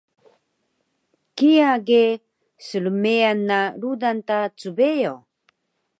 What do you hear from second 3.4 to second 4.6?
na rudan ta